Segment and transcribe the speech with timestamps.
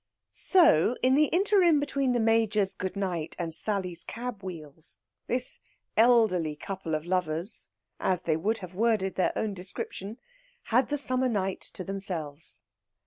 [0.31, 5.59] So, in the interim between the Major's good night and Sally's cab wheels, this
[5.95, 10.17] elderly couple of lovers (as they would have worded their own description)
[10.63, 12.63] had the summer night to themselves.